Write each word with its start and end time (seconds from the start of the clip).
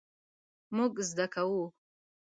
مونږ 0.75 0.93
زده 1.09 1.25
کوو 1.33 1.63